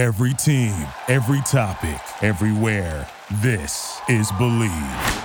[0.00, 0.74] Every team,
[1.08, 3.06] every topic, everywhere.
[3.42, 5.24] This is Bleav.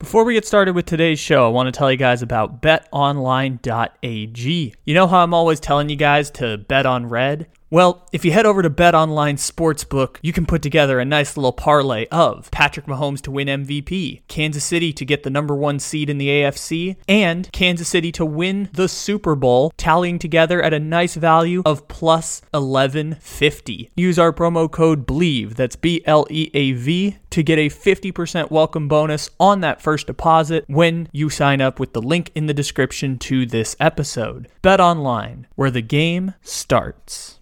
[0.00, 4.74] Before we get started with today's show, I want to tell you guys about betonline.ag.
[4.86, 7.48] You know how I'm always telling you guys to bet on red?
[7.74, 11.50] Well, if you head over to BetOnline Sportsbook, you can put together a nice little
[11.50, 16.08] parlay of Patrick Mahomes to win MVP, Kansas City to get the number one seed
[16.08, 20.78] in the AFC, and Kansas City to win the Super Bowl, tallying together at a
[20.78, 23.90] nice value of plus 1150.
[23.96, 28.52] Use our promo code BLEAV, that's B L E A V, to get a 50%
[28.52, 32.54] welcome bonus on that first deposit when you sign up with the link in the
[32.54, 34.46] description to this episode.
[34.62, 37.40] Bet online, where the game starts.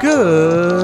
[0.00, 0.83] Good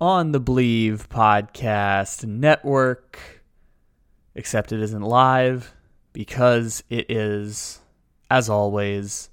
[0.00, 3.42] on the Bleav Podcast Network.
[4.34, 5.74] Except it isn't live
[6.14, 7.80] because it is,
[8.30, 9.28] as always,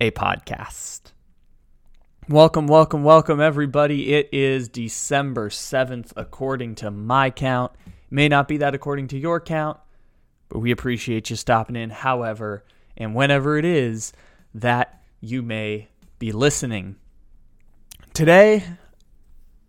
[0.00, 1.00] a podcast.
[2.28, 4.14] Welcome, welcome, welcome, everybody.
[4.14, 7.72] It is December 7th, according to my count.
[8.08, 9.78] May not be that according to your count,
[10.48, 12.64] but we appreciate you stopping in, however,
[12.96, 14.12] and whenever it is
[14.54, 15.88] that you may
[16.20, 16.96] be listening.
[18.14, 18.62] Today,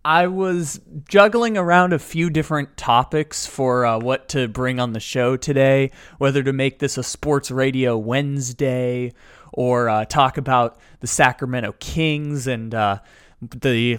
[0.08, 5.00] I was juggling around a few different topics for uh, what to bring on the
[5.00, 9.12] show today, whether to make this a sports radio Wednesday
[9.52, 13.00] or uh, talk about the Sacramento Kings and uh,
[13.42, 13.98] the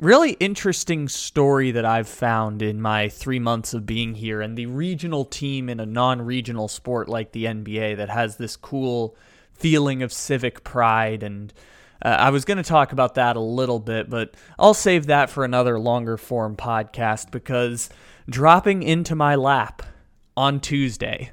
[0.00, 4.64] really interesting story that I've found in my three months of being here and the
[4.64, 9.14] regional team in a non regional sport like the NBA that has this cool
[9.52, 11.52] feeling of civic pride and
[12.02, 15.30] uh, I was going to talk about that a little bit, but I'll save that
[15.30, 17.88] for another longer form podcast because
[18.28, 19.82] dropping into my lap
[20.36, 21.32] on Tuesday,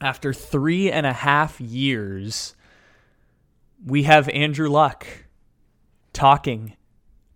[0.00, 2.54] after three and a half years,
[3.84, 5.06] we have Andrew Luck
[6.12, 6.76] talking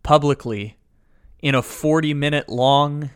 [0.03, 0.79] publicly
[1.41, 3.11] in a 40 minute long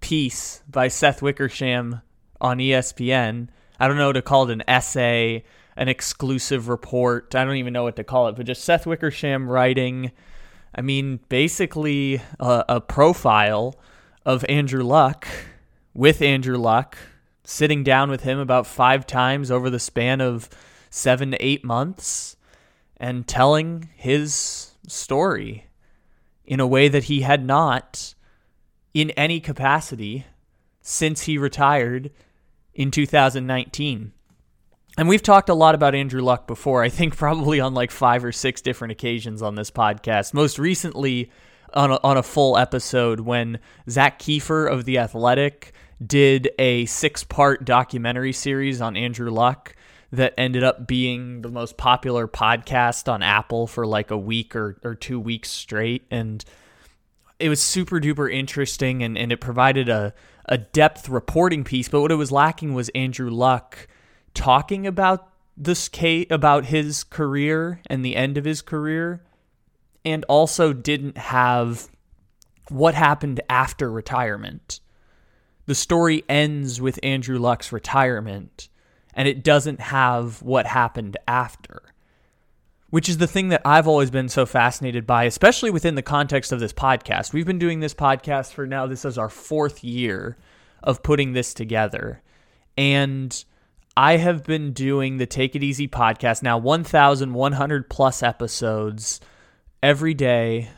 [0.00, 2.02] piece by Seth Wickersham
[2.40, 3.48] on ESPN.
[3.80, 5.44] I don't know to call it an essay
[5.76, 7.34] an exclusive report.
[7.34, 10.12] I don't even know what to call it, but just Seth Wickersham writing,
[10.74, 13.74] I mean, basically a, a profile
[14.24, 15.26] of Andrew Luck
[15.92, 16.96] with Andrew Luck,
[17.44, 20.48] sitting down with him about five times over the span of
[20.90, 22.36] seven to eight months
[22.96, 25.66] and telling his story
[26.46, 28.14] in a way that he had not
[28.92, 30.26] in any capacity
[30.80, 32.10] since he retired
[32.74, 34.12] in 2019.
[34.96, 38.24] And we've talked a lot about Andrew Luck before, I think probably on like five
[38.24, 40.34] or six different occasions on this podcast.
[40.34, 41.30] Most recently,
[41.74, 43.58] on a, on a full episode when
[43.90, 45.72] Zak Keefer of The Athletic
[46.04, 49.74] did a six part documentary series on Andrew Luck
[50.12, 54.78] that ended up being the most popular podcast on Apple for like a week or,
[54.84, 56.06] or two weeks straight.
[56.10, 56.44] And
[57.40, 60.14] it was super duper interesting and, and it provided a,
[60.46, 61.88] a depth reporting piece.
[61.88, 63.88] But what it was lacking was Andrew Luck
[64.34, 69.22] talking about this case about his career and the end of his career
[70.04, 71.88] and also didn't have
[72.68, 74.80] what happened after retirement.
[75.66, 78.68] The story ends with Andrew Luck's retirement
[79.14, 81.82] and it doesn't have what happened after.
[82.90, 86.52] Which is the thing that I've always been so fascinated by, especially within the context
[86.52, 87.32] of this podcast.
[87.32, 90.36] We've been doing this podcast for now, this is our fourth year
[90.82, 92.22] of putting this together.
[92.76, 93.44] And
[93.96, 99.20] I have been doing the Take It Easy podcast now 1,100 plus episodes
[99.82, 100.68] every day,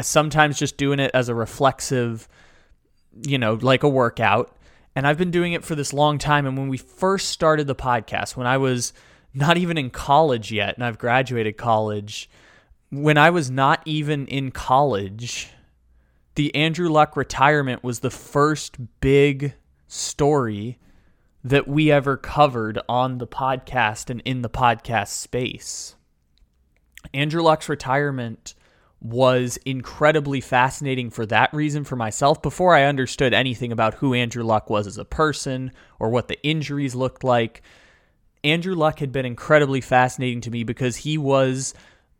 [0.00, 2.28] sometimes just doing it as a reflexive,
[3.26, 4.56] you know, like a workout.
[4.94, 6.46] And I've been doing it for this long time.
[6.46, 8.92] And when we first started the podcast, when I was
[9.34, 12.30] not even in college yet, and I've graduated college,
[12.90, 15.50] when I was not even in college,
[16.36, 19.54] the Andrew Luck retirement was the first big
[19.88, 20.78] story
[21.44, 25.94] that we ever covered on the podcast and in the podcast space.
[27.12, 28.54] Andrew Luck's retirement
[29.02, 34.42] was incredibly fascinating for that reason for myself before I understood anything about who Andrew
[34.42, 37.60] Luck was as a person or what the injuries looked like.
[38.42, 41.74] Andrew Luck had been incredibly fascinating to me because he was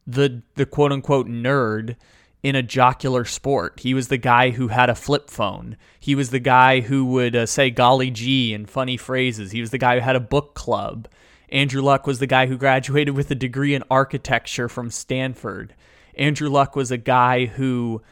[0.07, 1.97] the the quote unquote nerd
[2.45, 3.81] in a jocular sport.
[3.81, 5.79] He was the guy who had a flip phone.
[5.99, 9.51] He was the guy who would uh, say golly gee in funny phrases.
[9.51, 11.09] He was the guy who had a book club.
[11.49, 15.75] Andrew Luck was the guy who graduated with a degree in architecture from Stanford.
[16.17, 18.03] Andrew Luck was a guy who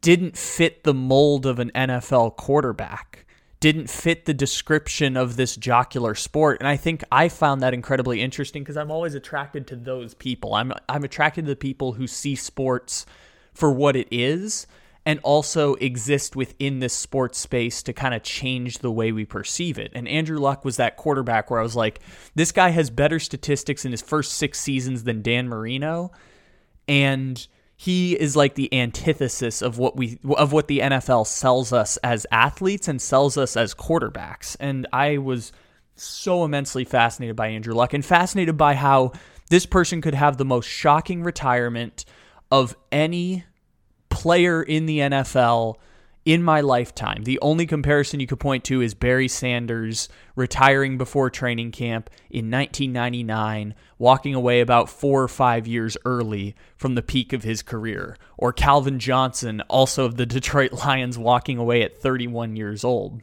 [0.00, 3.26] didn't fit the mold of an NFL quarterback,
[3.60, 6.60] didn't fit the description of this jocular sport.
[6.60, 10.54] And I think I found that incredibly interesting because I'm always attracted to those people.
[10.54, 13.04] I'm I'm attracted to the people who see sports
[13.52, 14.66] for what it is
[15.04, 19.78] and also exist within this sports space to kind of change the way we perceive
[19.78, 19.90] it.
[19.94, 22.00] And Andrew Luck was that quarterback where I was like,
[22.34, 26.12] this guy has better statistics in his first six seasons than Dan Marino.
[26.86, 27.44] And
[27.76, 32.26] he is like the antithesis of what we of what the NFL sells us as
[32.30, 34.56] athletes and sells us as quarterbacks.
[34.60, 35.50] And I was
[35.96, 39.12] so immensely fascinated by Andrew Luck and fascinated by how
[39.50, 42.04] this person could have the most shocking retirement
[42.52, 43.44] of any
[44.10, 45.76] player in the NFL
[46.26, 47.24] in my lifetime.
[47.24, 52.50] The only comparison you could point to is Barry Sanders retiring before training camp in
[52.50, 58.18] 1999, walking away about four or five years early from the peak of his career,
[58.36, 63.22] or Calvin Johnson, also of the Detroit Lions, walking away at 31 years old.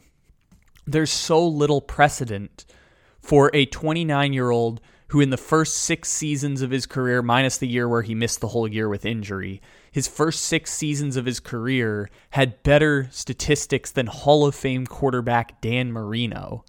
[0.88, 2.64] There's so little precedent
[3.20, 7.58] for a 29 year old who, in the first six seasons of his career, minus
[7.58, 9.60] the year where he missed the whole year with injury,
[9.90, 15.60] his first six seasons of his career had better statistics than Hall of Fame quarterback
[15.60, 16.64] Dan Marino.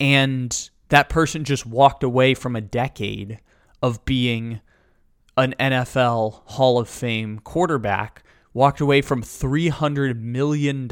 [0.00, 3.38] And that person just walked away from a decade
[3.80, 4.60] of being
[5.36, 10.90] an NFL Hall of Fame quarterback, walked away from $300 million.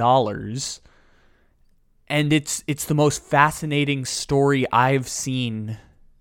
[2.06, 5.78] And it's it's the most fascinating story I've seen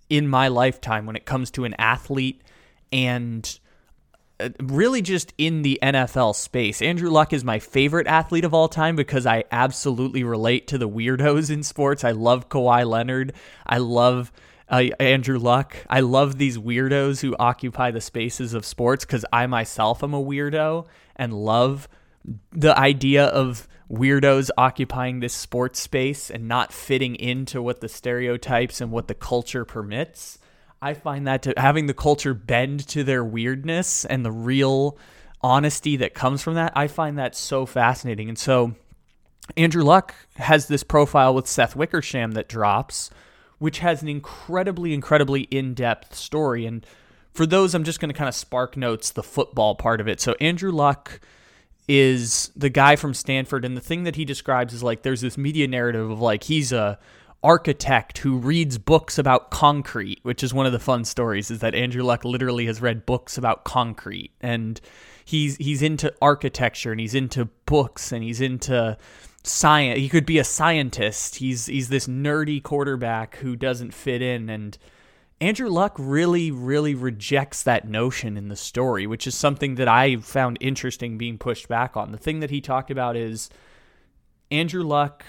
[0.09, 2.41] in my lifetime when it comes to an athlete
[2.91, 3.59] and
[4.39, 6.81] uh, really just in the NFL space.
[6.81, 10.89] Andrew Luck is my favorite athlete of all time because I absolutely relate to the
[10.89, 12.03] weirdos in sports.
[12.03, 13.33] I love Kawhi Leonard.
[13.65, 14.31] I love
[14.69, 15.75] uh, Andrew Luck.
[15.89, 20.23] I love these weirdos who occupy the spaces of sports because I myself am a
[20.23, 21.87] weirdo and love
[22.51, 28.81] the idea of weirdos occupying this sports space and not fitting into what the stereotypes
[28.81, 30.39] and what the culture permits.
[30.81, 34.97] I find that to having the culture bend to their weirdness and the real
[35.41, 38.29] honesty that comes from that, I find that so fascinating.
[38.29, 38.75] And so
[39.57, 43.09] Andrew Luck has this profile with Seth Wickersham that drops,
[43.59, 46.65] which has an incredibly, incredibly in depth story.
[46.65, 46.85] And
[47.33, 50.21] for those, I'm just going to kind of spark notes the football part of it.
[50.21, 51.19] So Andrew Luck
[51.87, 55.37] is the guy from Stanford, and the thing that he describes is like there's this
[55.37, 56.97] media narrative of like he's a
[57.43, 61.51] architect who reads books about concrete, which is one of the fun stories.
[61.51, 64.79] Is that Andrew Luck literally has read books about concrete, and
[65.25, 68.97] he's he's into architecture, and he's into books, and he's into
[69.43, 69.99] science.
[69.99, 71.35] He could be a scientist.
[71.35, 74.77] He's he's this nerdy quarterback who doesn't fit in, and
[75.43, 80.15] Andrew Luck really, really rejects that notion in the story, which is something that I
[80.15, 82.13] found interesting being pushed back on.
[82.13, 83.49] The thing that he talked about is
[84.51, 85.25] Andrew Luck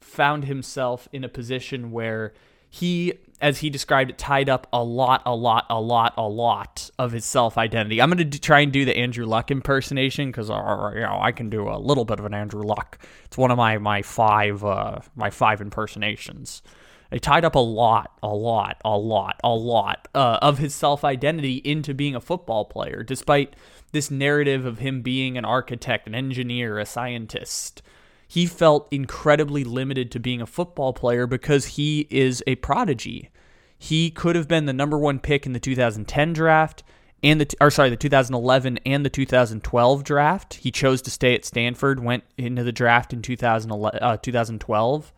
[0.00, 2.32] found himself in a position where
[2.68, 6.88] he, as he described it, tied up a lot, a lot, a lot, a lot
[6.96, 8.00] of his self identity.
[8.00, 11.32] I'm going to try and do the Andrew Luck impersonation because uh, you know I
[11.32, 13.04] can do a little bit of an Andrew Luck.
[13.24, 16.62] It's one of my my five uh, my five impersonations.
[17.10, 21.04] They tied up a lot, a lot, a lot, a lot uh, of his self
[21.04, 23.54] identity into being a football player, despite
[23.92, 27.82] this narrative of him being an architect, an engineer, a scientist.
[28.28, 33.30] He felt incredibly limited to being a football player because he is a prodigy.
[33.76, 36.84] He could have been the number one pick in the 2010 draft
[37.22, 40.54] and the or sorry the 2011 and the 2012 draft.
[40.54, 45.12] He chose to stay at Stanford, went into the draft in 2011, uh, 2012.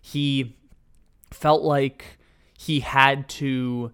[0.00, 0.56] He
[1.30, 2.18] felt like
[2.58, 3.92] he had to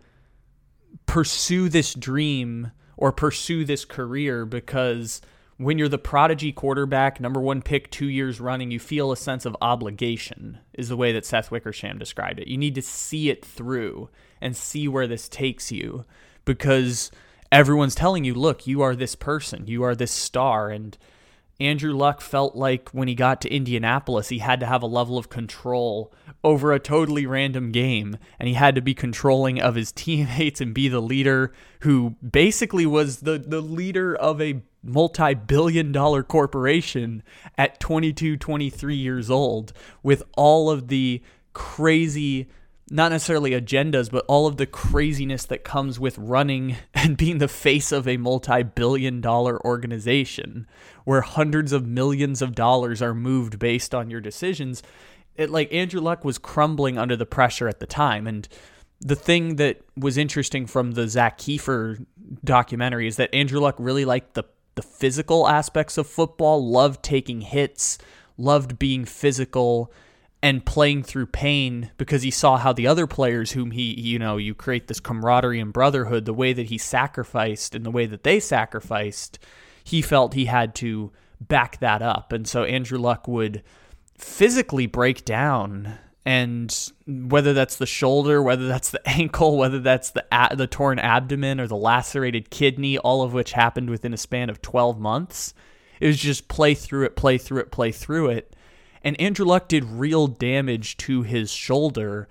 [1.07, 5.21] pursue this dream or pursue this career because
[5.57, 9.45] when you're the prodigy quarterback, number one pick two years running, you feel a sense
[9.47, 12.49] of obligation, is the way that Seth Wickersham described it.
[12.49, 14.09] You need to see it through
[14.41, 16.05] and see where this takes you
[16.45, 17.11] because
[17.53, 20.71] everyone's telling you, look, you are this person, you are this star.
[20.71, 20.99] And
[21.61, 25.17] Andrew Luck felt like when he got to Indianapolis, he had to have a level
[25.17, 29.93] of control over a totally random game, and he had to be controlling of his
[29.93, 35.93] teammates and be the leader who basically was the, the leader of a multi billion
[35.93, 37.23] dollar corporation
[37.57, 42.49] at 22, 23 years old with all of the crazy
[42.91, 47.49] not necessarily agendas, but all of the craziness that comes with running and being the
[47.49, 50.67] face of a multi billion dollar organization
[51.05, 54.83] where hundreds of millions of dollars are moved based on your decisions.
[55.37, 58.27] It like Andrew Luck was crumbling under the pressure at the time.
[58.27, 58.47] And
[59.01, 62.05] the thing that was interesting from the Zak Keefer
[62.45, 67.43] documentary is that Andrew Luck really liked the the physical aspects of football, loved taking
[67.43, 67.99] hits,
[68.37, 69.93] loved being physical
[70.45, 74.37] and playing through pain because he saw how the other players whom he you know
[74.37, 78.25] you create this camaraderie and brotherhood the way that he sacrificed and the way that
[78.25, 79.39] they sacrificed
[79.83, 82.33] he felt he had to back that up.
[82.33, 83.63] And so Andrew Luck would
[84.17, 90.25] physically break down and whether that's the shoulder whether that's the ankle whether that's the
[90.55, 94.63] the torn abdomen or the lacerated kidney all of which happened within a span of
[94.63, 95.53] 12 months
[96.01, 98.55] it was just play through it play through it play through it
[99.05, 102.27] and Andrew Luck did real damage to his shoulder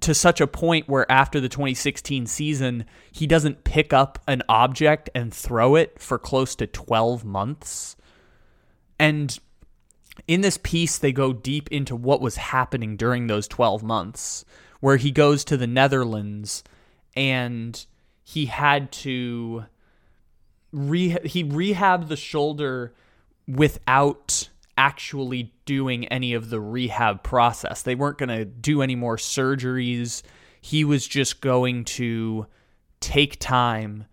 [0.00, 5.08] to such a point where after the 2016 season, he doesn't pick up an object
[5.14, 7.96] and throw it for close to 12 months.
[8.98, 9.38] And
[10.28, 14.44] in this piece, they go deep into what was happening during those 12 months,
[14.80, 16.62] where he goes to the Netherlands
[17.16, 17.86] and
[18.22, 19.64] he had to
[20.72, 22.92] re- he rehabbed the shoulder
[23.46, 27.82] without actually doing any of the rehab process.
[27.82, 30.22] They weren't going to do any more surgeries.
[30.60, 32.46] He was just going to
[33.00, 34.06] take time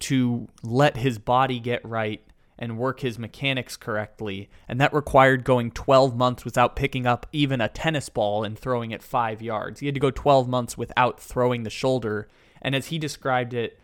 [0.00, 2.22] to let his body get right
[2.58, 4.48] and work his mechanics correctly.
[4.68, 8.90] And that required going 12 months without picking up even a tennis ball and throwing
[8.90, 9.80] it five yards.
[9.80, 12.28] He had to go 12 months without throwing the shoulder.
[12.60, 13.80] And as he described it,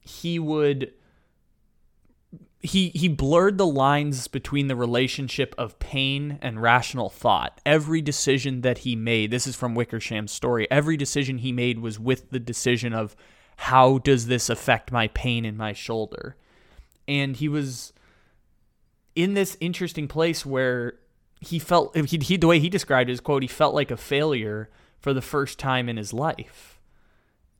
[0.00, 0.92] he would
[2.60, 7.60] he he blurred the lines between the relationship of pain and rational thought.
[7.66, 11.98] Every decision that he made, this is from Wickersham's story, every decision he made was
[11.98, 13.14] with the decision of
[13.58, 16.36] how does this affect my pain in my shoulder?
[17.08, 17.92] And he was
[19.14, 20.94] in this interesting place where
[21.40, 24.70] he felt he, he the way he described his quote, he felt like a failure
[24.98, 26.80] for the first time in his life.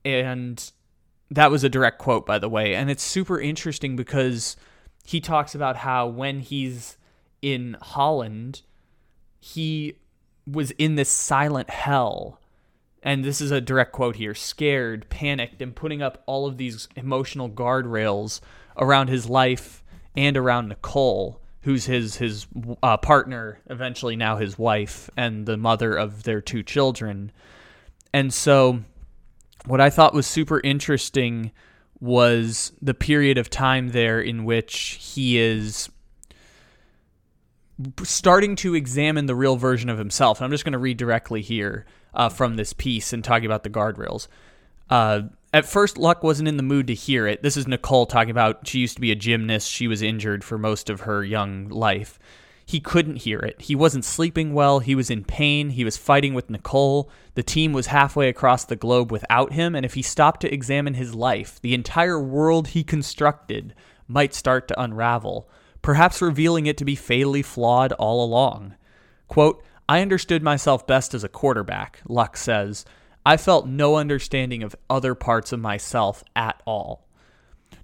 [0.04, 0.70] And
[1.30, 4.56] that was a direct quote by the way, and it's super interesting because
[5.06, 6.98] he talks about how when he's
[7.40, 8.62] in Holland,
[9.38, 9.94] he
[10.46, 12.40] was in this silent hell.
[13.04, 16.88] And this is a direct quote here scared, panicked, and putting up all of these
[16.96, 18.40] emotional guardrails
[18.76, 19.84] around his life
[20.16, 22.48] and around Nicole, who's his, his
[22.82, 27.30] uh, partner, eventually now his wife, and the mother of their two children.
[28.12, 28.82] And so,
[29.66, 31.52] what I thought was super interesting
[32.00, 35.88] was the period of time there in which he is
[38.02, 40.38] starting to examine the real version of himself.
[40.38, 43.62] And I'm just going to read directly here uh, from this piece and talking about
[43.62, 44.28] the guardrails.
[44.88, 45.22] Uh,
[45.52, 47.42] at first, Luck wasn't in the mood to hear it.
[47.42, 49.70] This is Nicole talking about she used to be a gymnast.
[49.70, 52.18] She was injured for most of her young life.
[52.68, 53.60] He couldn't hear it.
[53.62, 54.80] He wasn't sleeping well.
[54.80, 55.70] He was in pain.
[55.70, 57.08] He was fighting with Nicole.
[57.34, 60.94] The team was halfway across the globe without him, and if he stopped to examine
[60.94, 63.72] his life, the entire world he constructed
[64.08, 65.48] might start to unravel,
[65.80, 68.74] perhaps revealing it to be fatally flawed all along.
[69.28, 72.84] Quote, I understood myself best as a quarterback, Luck says.
[73.24, 77.06] I felt no understanding of other parts of myself at all.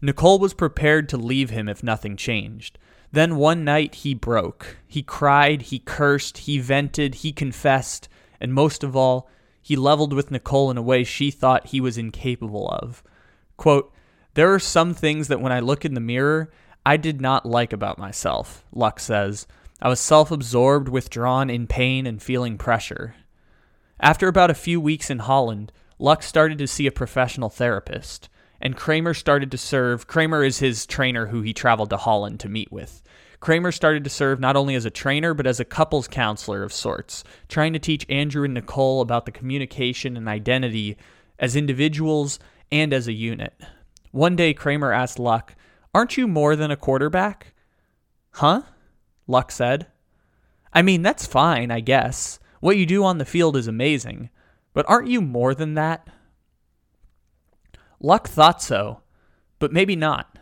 [0.01, 2.79] Nicole was prepared to leave him if nothing changed.
[3.13, 4.79] Then one night he broke.
[4.89, 8.09] He cried, he cursed, he vented, he confessed,
[8.41, 9.29] and most of all,
[9.61, 13.03] he leveled with Nicole in a way she thought he was incapable of.
[13.59, 13.93] Quote,
[14.35, 16.51] There are some things that when I look in the mirror,
[16.85, 19.47] I did not like about myself, Luck says.
[19.81, 23.15] I was self absorbed, withdrawn, in pain, and feeling pressure.
[24.01, 28.29] After about a few weeks in Holland, Luck started to see a professional therapist
[28.63, 30.07] and Kramer started to serve.
[30.07, 33.03] Kramer is his trainer who he traveled to Holland to meet with.
[33.41, 36.73] Kramer started to serve not only as a trainer, but as a couples counselor of
[36.73, 40.97] sorts, trying to teach Andrew and Nicole about the communication and identity
[41.41, 42.39] as individuals
[42.71, 43.53] and as a unit.
[44.13, 45.57] One day, Kramer asked Luck,
[45.93, 47.53] Aren't you more than a quarterback?
[48.31, 48.63] Huh?
[49.27, 49.89] Luck said.
[50.73, 52.39] I mean, that's fine, I guess.
[52.61, 54.31] What you do on the field is amazing.
[54.73, 56.07] But aren't you more than that?
[58.05, 59.01] Luck thought so,
[59.61, 60.37] but maybe not.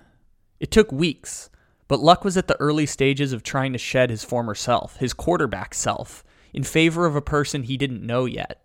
[0.58, 1.50] It took weeks,
[1.90, 5.12] But Luck was at the early stages of trying to shed his former self, his
[5.12, 8.64] quarterback self, in favor of a person he didn't know yet.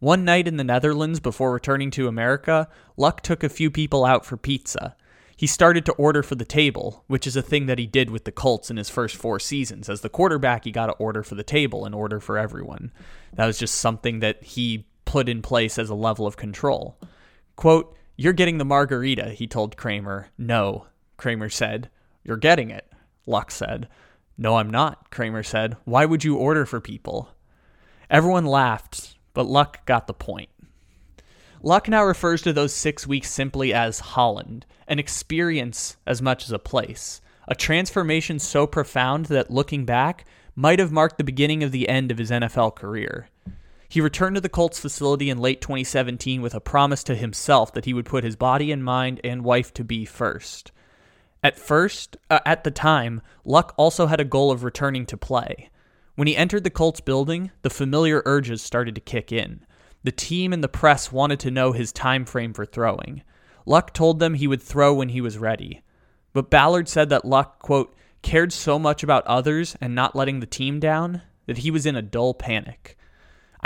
[0.00, 4.26] One night in the Netherlands before returning to America, Luck took a few people out
[4.26, 4.96] for pizza.
[5.36, 8.24] He started to order for the table, which is a thing that he did with
[8.24, 9.88] the Colts in his first four seasons.
[9.88, 12.90] As the quarterback, he got to order for the table and order for everyone.
[13.34, 16.98] That was just something that he put in place as a level of control.
[17.54, 20.28] Quote, You're getting the margarita, he told Kramer.
[20.38, 20.86] No,
[21.18, 21.90] Kramer said.
[22.24, 22.90] You're getting it,
[23.26, 23.88] Luck said.
[24.38, 25.76] No, I'm not, Kramer said.
[25.84, 27.28] Why would you order for people?
[28.08, 30.48] Everyone laughed, but Luck got the point.
[31.62, 36.52] Luck now refers to those six weeks simply as Holland, an experience as much as
[36.52, 41.72] a place, a transformation so profound that looking back might have marked the beginning of
[41.72, 43.28] the end of his NFL career.
[43.88, 47.84] He returned to the Colts facility in late 2017 with a promise to himself that
[47.84, 50.72] he would put his body and mind and wife to be first.
[51.42, 55.70] At first, uh, at the time, Luck also had a goal of returning to play.
[56.16, 59.64] When he entered the Colts building, the familiar urges started to kick in.
[60.02, 63.22] The team and the press wanted to know his time frame for throwing.
[63.66, 65.82] Luck told them he would throw when he was ready.
[66.32, 70.46] But Ballard said that Luck, quote, cared so much about others and not letting the
[70.46, 72.96] team down that he was in a dull panic.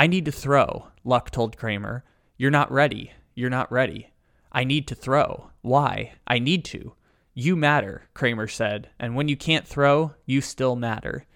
[0.00, 2.04] I need to throw, Luck told Kramer.
[2.38, 3.12] You're not ready.
[3.34, 4.08] You're not ready.
[4.50, 5.50] I need to throw.
[5.60, 6.14] Why?
[6.26, 6.94] I need to.
[7.34, 11.26] You matter, Kramer said, and when you can't throw, you still matter.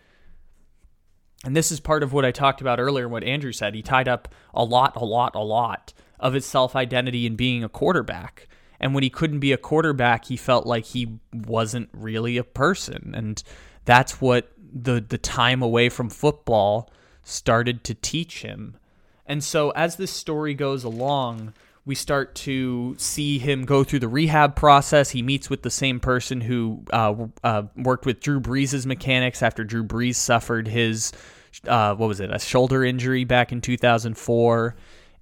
[1.45, 3.75] And this is part of what I talked about earlier, what Andrew said.
[3.75, 7.63] He tied up a lot, a lot, a lot of his self identity in being
[7.63, 8.49] a quarterback.
[8.81, 13.13] And when he couldn't be a quarterback, he felt like he wasn't really a person.
[13.15, 13.43] And
[13.85, 16.91] that's what the, the time away from football
[17.25, 18.77] started to teach him.
[19.27, 21.55] And so as this story goes along,
[21.87, 25.11] we start to see him go through the rehab process.
[25.11, 29.65] He meets with the same person who uh, uh, worked with Drew Brees' mechanics after
[29.65, 31.13] Drew Brees suffered his,
[31.67, 34.77] uh, what was it, a shoulder injury back in 2004.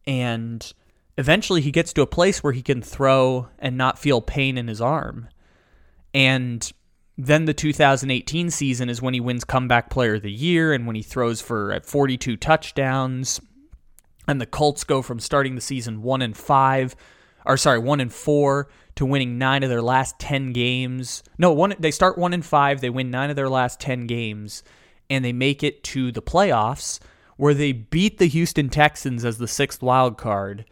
[0.06, 0.72] And
[1.18, 4.68] eventually he gets to a place where he can throw and not feel pain in
[4.68, 5.28] his arm.
[6.14, 6.70] And
[7.26, 10.96] then the 2018 season is when he wins comeback player of the year and when
[10.96, 13.40] he throws for uh, 42 touchdowns
[14.26, 16.94] and the Colts go from starting the season one and five,
[17.44, 21.22] or sorry, one and four to winning nine of their last ten games.
[21.38, 24.62] No, one they start one and five, they win nine of their last ten games,
[25.10, 27.00] and they make it to the playoffs
[27.36, 30.64] where they beat the Houston Texans as the sixth wild card.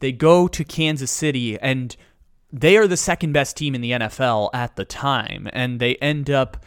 [0.00, 1.96] They go to Kansas City and
[2.52, 6.30] they are the second best team in the NFL at the time, and they end
[6.30, 6.64] up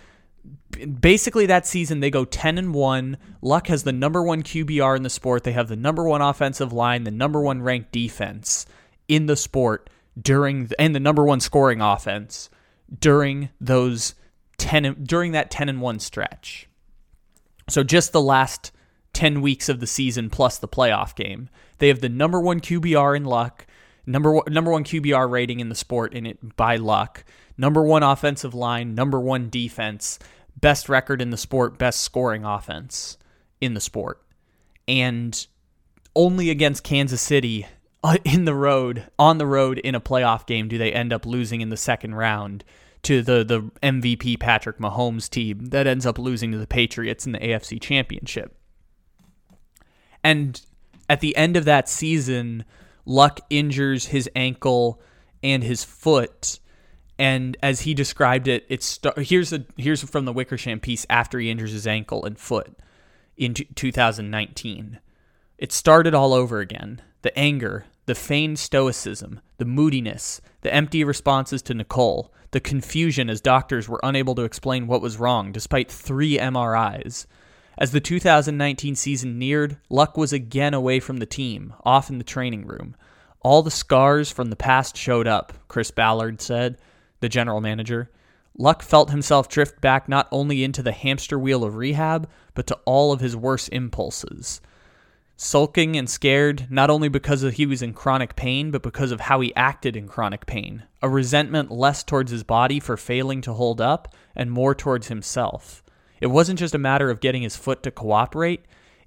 [1.00, 5.04] basically that season they go 10 and 1 luck has the number one qbr in
[5.04, 5.43] the sport.
[5.43, 8.65] They have the number one offensive line the number one ranked defense
[9.08, 12.50] in the sport during and the number one scoring offense
[13.00, 14.15] during those
[14.58, 16.67] 10 during that 10 and 1 stretch.
[17.69, 18.72] So just the last
[19.13, 23.15] 10 weeks of the season plus the playoff game they have the number one qbr
[23.15, 23.67] in luck
[24.05, 27.23] number one, number one qbr rating in the sport in it by luck
[27.57, 30.19] number one offensive line number one defense
[30.59, 33.17] best record in the sport, best scoring offense
[33.61, 34.21] in the sport.
[34.87, 35.45] And
[36.15, 37.67] only against Kansas City
[38.03, 41.25] uh, in the road, on the road in a playoff game, do they end up
[41.25, 42.63] losing in the second round
[43.03, 47.33] to the, the MVP Patrick Mahomes team that ends up losing to the Patriots in
[47.33, 48.55] the AFC Championship.
[50.23, 50.61] And
[51.09, 52.63] at the end of that season,
[53.05, 55.01] Luck injures his ankle
[55.41, 56.59] and his foot
[57.19, 61.49] and as he described it, it's here's a here's from the Wickersham piece after he
[61.49, 62.75] injures his ankle and foot
[63.37, 64.99] in 2019.
[65.57, 67.01] It started all over again.
[67.21, 73.39] The anger, the feigned stoicism, the moodiness, the empty responses to Nicole, the confusion as
[73.41, 77.27] doctors were unable to explain what was wrong despite three MRIs.
[77.77, 82.23] As the 2019 season neared, Luck was again away from the team, off in the
[82.23, 82.95] training room.
[83.41, 86.77] All the scars from the past showed up, Chris Ballard said
[87.19, 88.09] the general manager,
[88.57, 92.77] Luck felt himself drift back not only into the hamster wheel of rehab, but to
[92.86, 94.62] all of his worst impulses.
[95.36, 99.41] Sulking and scared, not only because he was in chronic pain, but because of how
[99.41, 100.83] he acted in chronic pain.
[101.01, 105.83] A resentment less towards his body for failing to hold up, and more towards himself.
[106.23, 108.63] It wasn't just a matter of getting his foot to cooperate,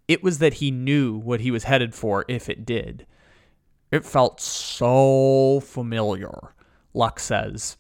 [0.07, 3.07] it was that he knew what he was headed for if it did.
[3.91, 6.53] It felt so familiar,
[6.93, 7.79] Luck says.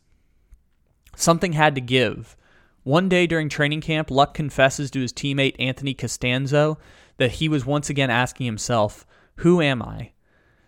[1.15, 2.35] Something had to give.
[2.83, 6.79] One day during training camp, Luck confesses to his teammate Anthony Castonzo
[7.19, 9.05] that he was once again asking himself,
[9.41, 10.13] Who am I?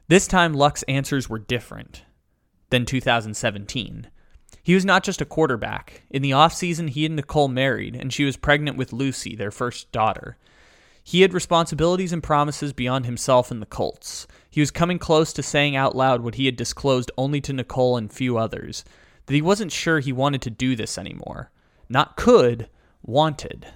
[0.09, 2.05] This time, Luck's answers were different
[2.69, 4.11] than 2017.
[4.69, 6.03] He was not just a quarterback.
[6.11, 9.91] In the offseason, he and Nicole married, and she was pregnant with Lucy, their first
[9.93, 10.37] daughter.
[11.03, 14.27] He had responsibilities and promises beyond himself and the Colts.
[14.51, 17.97] He was coming close to saying out loud what he had disclosed only to Nicole
[17.97, 18.85] and few others
[19.25, 21.51] that he wasn't sure he wanted to do this anymore.
[21.89, 22.69] Not could,
[23.03, 23.69] wanted.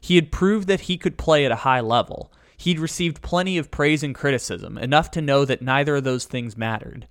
[0.00, 2.32] He had proved that he could play at a high level.
[2.56, 6.56] He'd received plenty of praise and criticism, enough to know that neither of those things
[6.56, 7.08] mattered.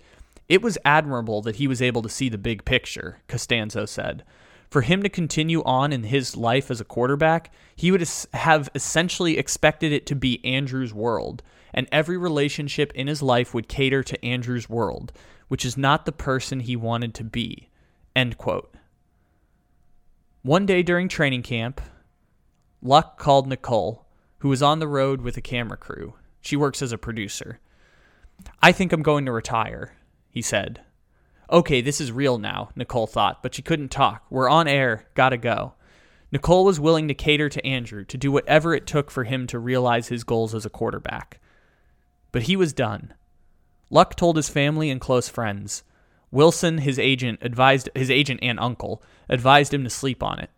[0.48, 4.24] It was admirable that he was able to see the big picture, Castonzo said.
[4.70, 9.38] For him to continue on in his life as a quarterback, he would have essentially
[9.38, 14.24] expected it to be Andrew's world, and every relationship in his life would cater to
[14.24, 15.12] Andrew's world,
[15.48, 17.68] which is not the person he wanted to be.
[18.16, 18.74] End quote.
[20.42, 21.80] One day during training camp,
[22.80, 24.06] Luck called Nicole,
[24.38, 26.14] who was on the road with a camera crew.
[26.40, 27.60] She works as a producer.
[28.62, 29.97] I think I'm going to retire
[30.30, 30.82] he said.
[31.50, 34.26] Okay, this is real now, Nicole thought, but she couldn't talk.
[34.28, 35.74] We're on air, gotta go.
[36.30, 39.58] Nicole was willing to cater to Andrew, to do whatever it took for him to
[39.58, 41.40] realize his goals as a quarterback.
[42.32, 43.14] But he was done.
[43.88, 45.82] Luck told his family and close friends.
[46.30, 50.50] Wilson, his agent, advised his agent and uncle, advised him to sleep on it.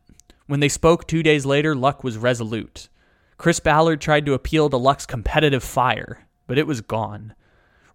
[0.48, 2.88] When they spoke two days later, Luck was resolute.
[3.38, 7.34] Chris Ballard tried to appeal to Luck's competitive fire, but it was gone.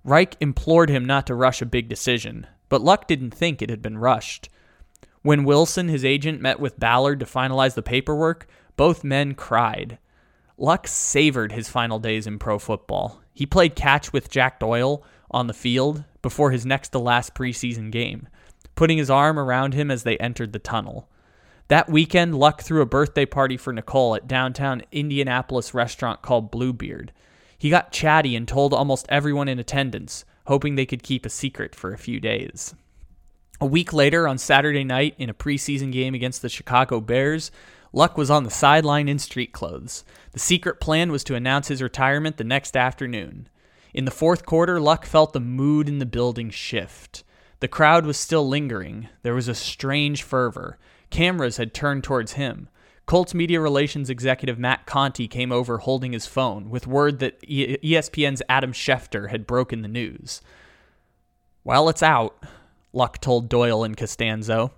[0.05, 3.81] Reich implored him not to rush a big decision, but Luck didn't think it had
[3.81, 4.49] been rushed.
[5.23, 9.97] When Wilson, his agent, met with Ballard to finalize the paperwork, both men cried.
[10.59, 13.19] Luck savored his final days in pro football.
[13.33, 17.91] He played catch with Jack Doyle on the field before his next to last preseason
[17.91, 18.27] game,
[18.75, 21.09] putting his arm around him as they entered the tunnel.
[21.67, 27.11] That weekend, Luck threw a birthday party for Nicole at downtown Indianapolis restaurant called Bluebeard.
[27.65, 31.73] He got chatty and told almost everyone in attendance, hoping they could keep a secret
[31.73, 32.75] for a few days.
[33.59, 37.49] A week later, on Saturday night in a preseason game against the Chicago Bears,
[37.91, 40.05] Luck was on the sideline in street clothes.
[40.33, 43.49] The secret plan was to announce his retirement the next afternoon.
[43.95, 47.23] In the fourth quarter, Luck felt the mood in the building shift.
[47.61, 49.09] The crowd was still lingering.
[49.23, 50.77] There was a strange fervor.
[51.09, 52.69] Cameras had turned towards him.
[53.05, 58.41] Colts media relations executive Matt Conti came over holding his phone with word that ESPN's
[58.49, 60.41] Adam Schefter had broken the news.
[61.63, 62.43] Well, it's out,
[62.93, 64.71] Luck told Doyle and Castonzo.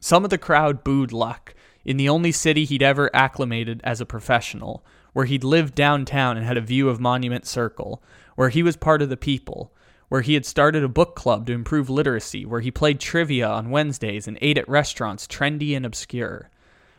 [0.00, 4.06] Some of the crowd booed Luck in the only city he'd ever acclimated as a
[4.06, 8.02] professional, where he'd lived downtown and had a view of Monument Circle,
[8.34, 9.72] where he was part of the people,
[10.08, 13.70] where he had started a book club to improve literacy, where he played trivia on
[13.70, 16.50] Wednesdays and ate at restaurants trendy and obscure.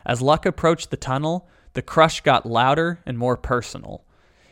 [0.09, 4.05] As Luck approached the tunnel, the crush got louder and more personal.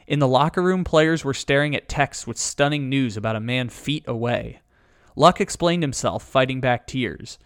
[0.05, 3.69] In the locker room, players were staring at texts with stunning news about a man
[3.69, 4.59] feet away.
[5.15, 7.39] Luck explained himself, fighting back tears.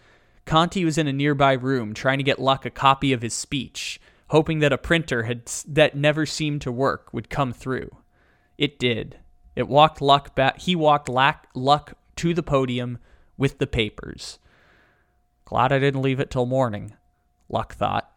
[0.44, 3.98] Conti was in a nearby room trying to get Luck a copy of his speech,
[4.28, 7.96] hoping that a printer had, that never seemed to work would come through.
[8.58, 9.20] It did.
[9.56, 10.60] It walked Luck back.
[10.60, 12.98] He walked Luck to the podium
[13.38, 14.38] with the papers.
[15.46, 16.92] Glad I didn't leave it till morning.
[17.52, 18.10] Luck thought.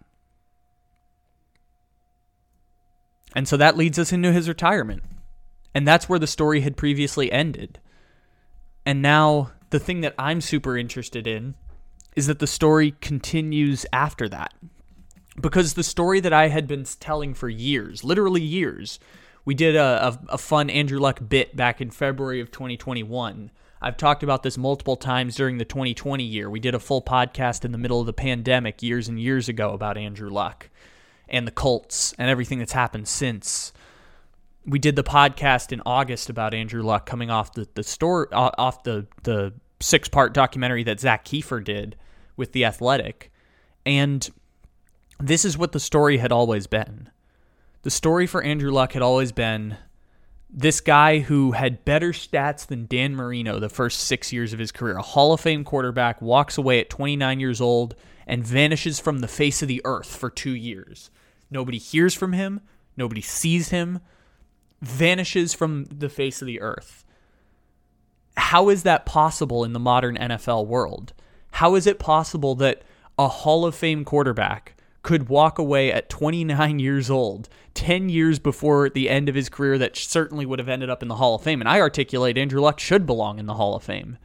[3.35, 5.03] And so that leads us into his retirement.
[5.73, 7.79] And that's where the story had previously ended.
[8.85, 11.55] And now the thing that I'm super interested in
[12.15, 14.53] is that the story continues after that.
[15.39, 18.99] Because the story that I had been telling for years, literally years,
[19.43, 23.51] we did a, a, a fun Andrew Luck bit back in February of 2021
[23.85, 26.49] I've talked about this multiple times during the 2020 year.
[26.49, 29.73] We did a full podcast in the middle of the pandemic years and years ago
[29.73, 30.71] about Andrew Luck
[31.29, 33.73] and the Colts and everything that's happened since.
[34.65, 38.49] We did the podcast in August about Andrew Luck coming off the the store uh,
[38.57, 41.95] off the the six part documentary that Zak Keefer did
[42.35, 43.31] with the Athletic,
[43.85, 44.27] and
[45.19, 47.11] this is what the story had always been.
[47.83, 49.77] The story for Andrew Luck had always been
[50.49, 54.71] this guy who had better stats than Dan Marino the first six years of his
[54.71, 57.95] career, a Hall of Fame quarterback, walks away at 29 years old
[58.27, 61.09] and vanishes from the face of the earth for two years.
[61.49, 62.61] Nobody hears from him,
[62.97, 63.99] nobody sees him,
[64.81, 67.03] vanishes from the face of the earth.
[68.37, 71.13] How is that possible in the modern NFL world?
[71.51, 72.81] How is it possible that
[73.17, 74.74] a Hall of Fame quarterback
[75.05, 79.77] could walk away at 29 years old, 10 years before the end of his career,
[79.77, 81.61] that certainly would have ended up in the Hall of Fame.
[81.61, 84.17] And I articulate Andrew Luck should belong in the Hall of Fame.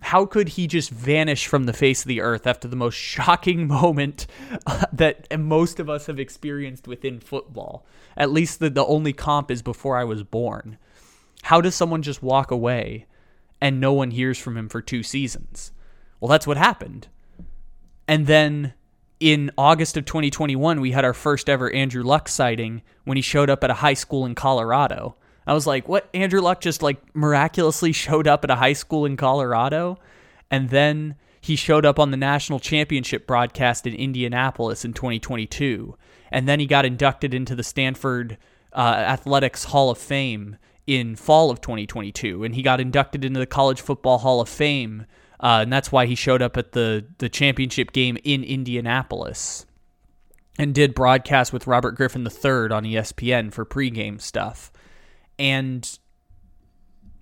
[0.00, 3.66] How could he just vanish from the face of the earth after the most shocking
[3.66, 4.26] moment
[4.66, 7.86] uh, that most of us have experienced within football?
[8.14, 10.76] At least the, the only comp is before I was born.
[11.44, 13.06] How does someone just walk away
[13.58, 15.72] and no one hears from him for two seasons?
[16.20, 17.08] Well, that's what happened.
[18.06, 18.74] And then
[19.20, 23.50] in August of 2021, we had our first ever Andrew Luck sighting when he showed
[23.50, 25.16] up at a high school in Colorado.
[25.46, 26.08] I was like, what?
[26.14, 29.98] Andrew Luck just like miraculously showed up at a high school in Colorado?
[30.50, 35.96] And then he showed up on the national championship broadcast in Indianapolis in 2022.
[36.30, 38.36] And then he got inducted into the Stanford
[38.72, 42.44] uh, Athletics Hall of Fame in fall of 2022.
[42.44, 45.06] And he got inducted into the College Football Hall of Fame
[45.40, 49.66] uh, and that's why he showed up at the the championship game in Indianapolis
[50.58, 54.72] and did broadcast with Robert Griffin III on ESPN for pregame stuff.
[55.38, 55.98] And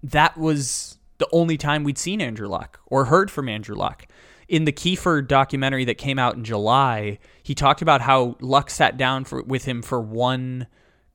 [0.03, 4.07] that was the only time we'd seen Andrew Luck or heard from Andrew Luck.
[4.49, 8.97] In the Keefer documentary that came out in July, he talked about how Luck sat
[8.97, 10.67] down for, with him for one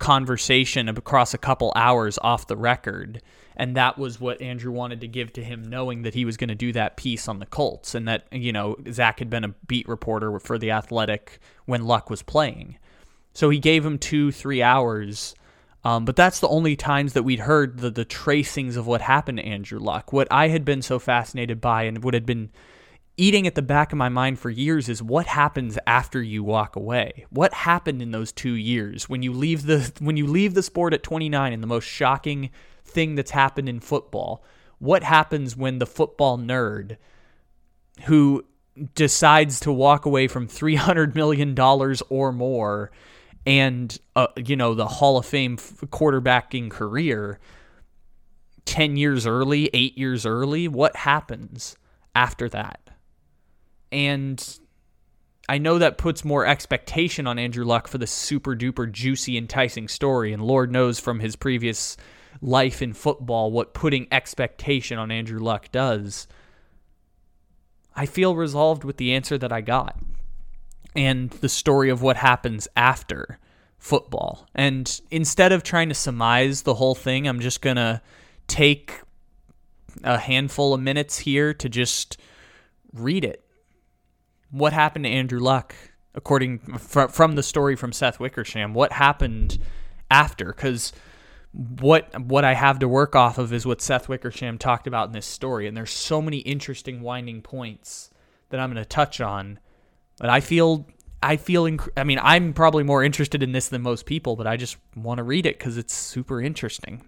[0.01, 3.21] conversation across a couple hours off the record
[3.61, 6.47] and that was what Andrew wanted to give to him, knowing that he was going
[6.47, 9.49] to do that piece on the Colts, and that you know Zak had been a
[9.67, 12.77] beat reporter for the Athletic when Luck was playing,
[13.33, 15.35] so he gave him two, three hours.
[15.83, 19.37] Um, but that's the only times that we'd heard the the tracings of what happened
[19.37, 20.13] to Andrew Luck.
[20.13, 22.49] What I had been so fascinated by, and what had been
[23.17, 26.75] eating at the back of my mind for years is what happens after you walk
[26.75, 27.25] away.
[27.29, 30.93] What happened in those 2 years when you leave the when you leave the sport
[30.93, 32.49] at 29 and the most shocking
[32.85, 34.43] thing that's happened in football.
[34.79, 36.97] What happens when the football nerd
[38.05, 38.43] who
[38.95, 41.57] decides to walk away from $300 million
[42.09, 42.91] or more
[43.45, 47.39] and, uh, you know, the Hall of Fame quarterbacking career
[48.65, 50.67] 10 years early, eight years early?
[50.67, 51.75] What happens
[52.15, 52.80] after that?
[53.91, 54.59] And
[55.49, 59.87] I know that puts more expectation on Andrew Luck for the super duper juicy, enticing
[59.87, 60.31] story.
[60.31, 61.97] And Lord knows from his previous
[62.41, 66.27] life in football what putting expectation on Andrew Luck does.
[67.95, 69.99] I feel resolved with the answer that I got
[70.95, 73.39] and the story of what happens after
[73.77, 74.47] football.
[74.55, 78.01] And instead of trying to surmise the whole thing, I'm just going to
[78.47, 79.01] take
[80.03, 82.17] a handful of minutes here to just
[82.93, 83.43] read it.
[84.51, 85.73] What happened to Andrew Luck,
[86.13, 88.73] according from the story from Seth Wickersham?
[88.73, 89.57] What happened
[90.09, 90.47] after?
[90.47, 90.93] Because
[91.53, 95.13] what what I have to work off of is what Seth Wickersham talked about in
[95.13, 98.09] this story, and there's so many interesting winding points
[98.49, 99.59] that I'm going to touch on.
[100.17, 100.85] But I feel
[101.21, 104.47] I feel inc- I mean I'm probably more interested in this than most people, but
[104.47, 107.05] I just want to read it because it's super interesting.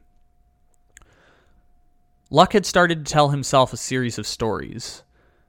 [2.30, 5.04] Luck had started to tell himself a series of stories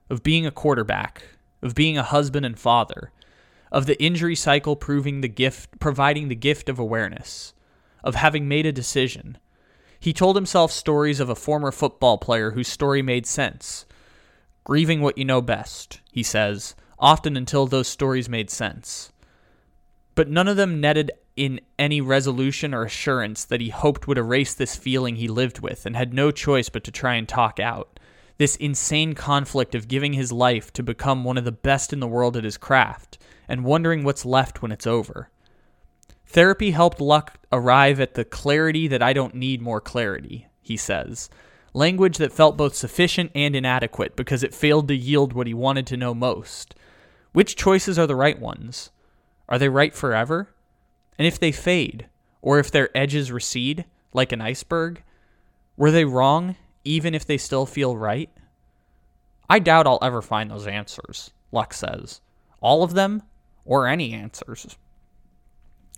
[0.09, 1.23] of being a quarterback,
[1.65, 3.11] of being a husband and father,
[3.71, 7.53] of the injury cycle proving the gift providing the gift of awareness
[8.05, 9.37] of having made a decision.
[9.99, 13.85] He told himself stories of a former football player whose story made sense.
[14.63, 19.11] Grieving what you know best, he says, often until those stories made sense.
[20.13, 24.53] But none of them netted in any resolution or assurance that he hoped would erase
[24.53, 27.99] this feeling he lived with and had no choice but to try and talk out.
[28.37, 32.07] This insane conflict of giving his life to become one of the best in the
[32.07, 33.17] world at his craft
[33.47, 35.29] and wondering what's left when it's over.
[36.25, 41.29] Therapy helped Luck arrive at the clarity that I don't need more clarity, he says.
[41.73, 45.87] Language that felt both sufficient and inadequate because it failed to yield what he wanted
[45.87, 46.75] to know most.
[47.31, 48.91] Which choices are the right ones?
[49.47, 50.49] Are they right forever?
[51.17, 52.07] And if they fade,
[52.41, 55.03] or if their edges recede, like an iceberg,
[55.77, 58.29] were they wrong even if they still feel right?
[59.49, 62.21] I doubt I'll ever find those answers, Luck says.
[62.61, 63.23] All of them,
[63.65, 64.77] or any answers.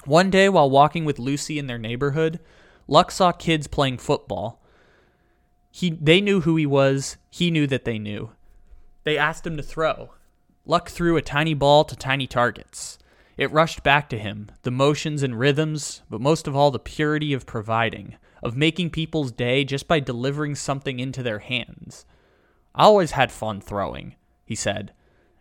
[0.06, 2.40] One day, while walking with Lucy in their neighborhood,
[2.88, 4.62] Luck saw kids playing football.
[5.72, 7.18] He, they knew who he was.
[7.30, 8.32] He knew that they knew.
[9.04, 10.12] They asked him to throw.
[10.66, 12.98] Luck threw a tiny ball to tiny targets.
[13.38, 17.34] It rushed back to him, the motions and rhythms, but most of all, the purity
[17.34, 22.06] of providing, of making people's day just by delivering something into their hands.
[22.76, 24.94] I always had fun throwing, he said.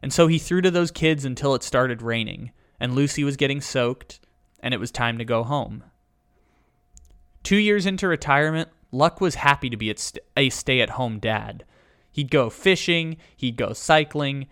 [0.02, 3.60] And so he threw to those kids until it started raining, and Lucy was getting
[3.60, 4.20] soaked,
[4.60, 5.84] and it was time to go home.
[7.42, 9.94] Two years into retirement, Luck was happy to be
[10.36, 11.64] a stay at home dad.
[12.10, 14.46] He'd go fishing, he'd go cycling,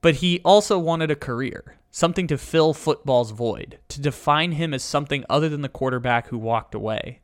[0.00, 4.82] but he also wanted a career, something to fill football's void, to define him as
[4.82, 7.20] something other than the quarterback who walked away.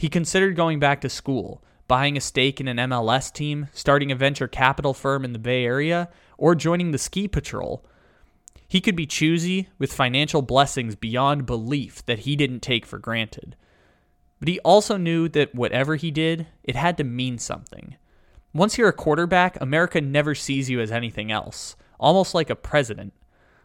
[0.00, 4.14] He considered going back to school, buying a stake in an MLS team, starting a
[4.14, 6.08] venture capital firm in the Bay Area,
[6.38, 7.84] or joining the ski patrol,
[8.66, 13.56] he could be choosy with financial blessings beyond belief that he didn't take for granted.
[14.38, 17.96] But he also knew that whatever he did, it had to mean something.
[18.54, 23.12] Once you're a quarterback, America never sees you as anything else, almost like a president.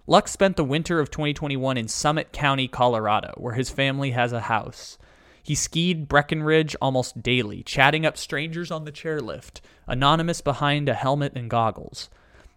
[0.05, 4.41] Luck spent the winter of 2021 in Summit County, Colorado, where his family has a
[4.41, 4.97] house.
[5.45, 11.33] He skied Breckenridge almost daily, chatting up strangers on the chairlift, anonymous behind a helmet
[11.35, 12.09] and goggles.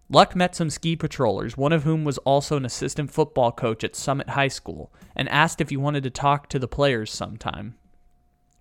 [0.09, 3.95] Luck met some ski patrollers, one of whom was also an assistant football coach at
[3.95, 7.75] Summit High School, and asked if he wanted to talk to the players sometime.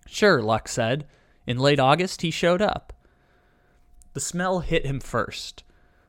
[0.06, 1.06] Sure, Luck said.
[1.46, 2.92] In late August, he showed up.
[4.12, 5.64] The smell hit him first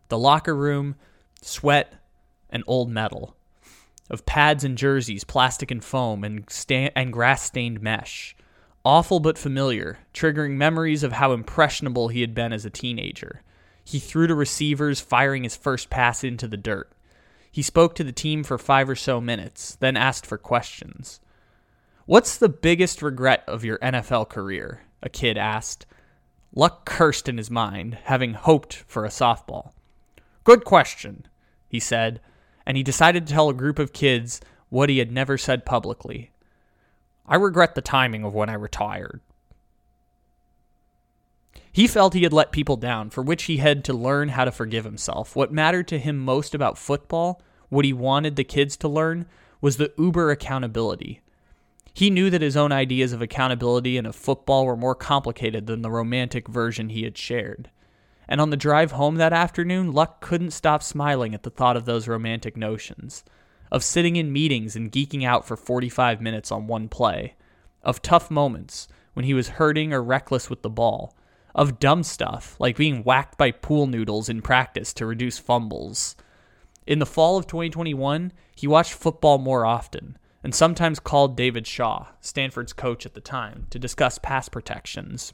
[0.10, 0.95] the locker room,
[1.41, 1.93] sweat,
[2.49, 3.38] and old metal.
[4.10, 8.36] Of pads and jerseys, plastic and foam, and, sta- and grass stained mesh.
[8.84, 13.43] Awful but familiar, triggering memories of how impressionable he had been as a teenager.
[13.84, 16.91] He threw to receivers, firing his first pass into the dirt.
[17.52, 21.19] He spoke to the team for five or so minutes, then asked for questions.
[22.06, 24.82] What's the biggest regret of your NFL career?
[25.04, 25.86] A kid asked.
[26.56, 29.74] Luck cursed in his mind, having hoped for a softball.
[30.43, 31.28] Good question,
[31.67, 32.22] he said,
[32.69, 36.29] and he decided to tell a group of kids what he had never said publicly.
[37.25, 39.21] I regret the timing of when I retired.
[41.71, 44.51] He felt he had let people down, for which he had to learn how to
[44.51, 45.36] forgive himself.
[45.36, 49.25] What mattered to him most about football, what he wanted the kids to learn,
[49.62, 51.21] was the uber accountability.
[51.91, 55.82] He knew that his own ideas of accountability and of football were more complicated than
[55.82, 57.71] the romantic version he had shared.
[58.30, 61.86] And on the drive home that afternoon, Luck couldn't stop smiling at the thought of
[61.86, 63.24] those romantic notions.
[63.72, 67.34] Of sitting in meetings and geeking out for 45 minutes on one play.
[67.82, 71.18] Of tough moments when he was hurting or reckless with the ball.
[71.56, 76.15] Of dumb stuff like being whacked by pool noodles in practice to reduce fumbles.
[76.86, 82.08] In the fall of 2021, he watched football more often and sometimes called David Shaw,
[82.22, 85.34] Stanford's coach at the time, to discuss pass protections.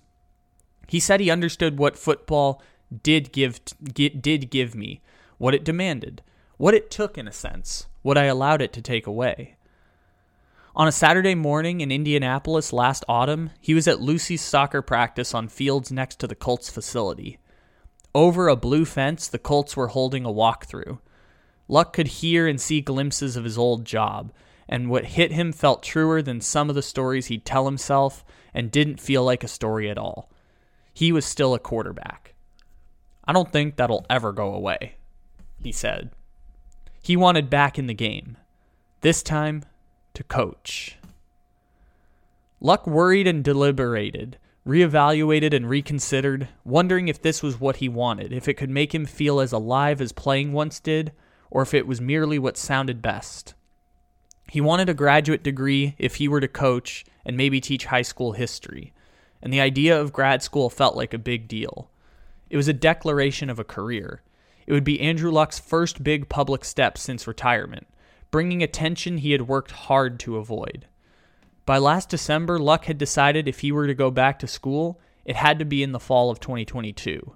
[0.87, 2.61] He said he understood what football
[3.03, 5.01] did give did give me,
[5.37, 6.21] what it demanded,
[6.57, 9.55] what it took in a sense, what I allowed it to take away.
[10.75, 15.47] On a Saturday morning in Indianapolis last autumn, he was at Lucy's soccer practice on
[15.47, 17.39] fields next to the Colts facility.
[18.13, 20.99] Over a blue fence, the Colts were holding a walkthrough.
[21.67, 24.33] Luck could hear and see glimpses of his old job,
[24.67, 28.69] and what hit him felt truer than some of the stories he'd tell himself and
[28.69, 30.29] didn't feel like a story at all.
[30.93, 32.34] He was still a quarterback.
[33.27, 34.95] I don't think that'll ever go away,
[35.61, 36.11] he said.
[37.01, 38.37] He wanted back in the game,
[39.01, 39.63] this time
[40.13, 40.97] to coach.
[42.59, 48.47] Luck worried and deliberated, reevaluated and reconsidered, wondering if this was what he wanted, if
[48.47, 51.11] it could make him feel as alive as playing once did,
[51.51, 53.53] or if it was merely what sounded best.
[54.49, 58.33] He wanted a graduate degree if he were to coach and maybe teach high school
[58.33, 58.93] history,
[59.41, 61.89] and the idea of grad school felt like a big deal.
[62.49, 64.21] It was a declaration of a career.
[64.67, 67.87] It would be Andrew Luck's first big public step since retirement,
[68.31, 70.87] bringing attention he had worked hard to avoid.
[71.65, 75.35] By last December, Luck had decided if he were to go back to school, it
[75.35, 77.35] had to be in the fall of 2022.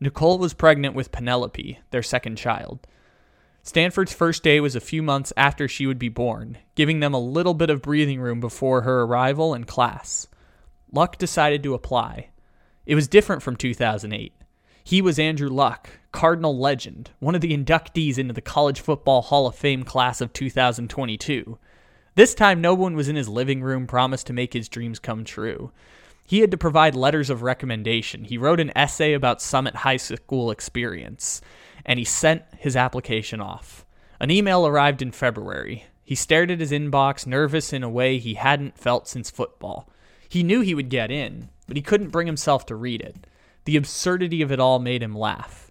[0.00, 2.86] Nicole was pregnant with Penelope, their second child,
[3.66, 7.18] Stanford's first day was a few months after she would be born, giving them a
[7.18, 10.28] little bit of breathing room before her arrival in class.
[10.92, 12.28] Luck decided to apply.
[12.86, 14.32] It was different from 2008.
[14.82, 19.46] He was Andrew Luck, Cardinal legend, one of the inductees into the College Football Hall
[19.46, 21.58] of Fame class of 2022.
[22.14, 25.24] This time, no one was in his living room promised to make his dreams come
[25.24, 25.72] true.
[26.26, 28.24] He had to provide letters of recommendation.
[28.24, 31.40] He wrote an essay about Summit High School experience
[31.84, 33.84] and he sent his application off.
[34.20, 35.86] An email arrived in February.
[36.04, 39.88] He stared at his inbox, nervous in a way he hadn't felt since football.
[40.28, 43.26] He knew he would get in, but he couldn't bring himself to read it.
[43.64, 45.70] The absurdity of it all made him laugh.